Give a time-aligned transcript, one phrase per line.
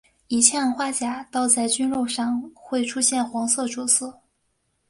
[0.29, 4.19] 以氢氧化钾倒在菌肉上会出现黄色着色。